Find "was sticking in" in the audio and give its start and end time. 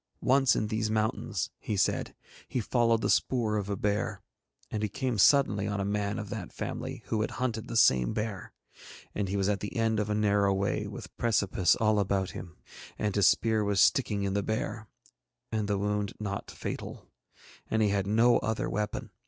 13.63-14.33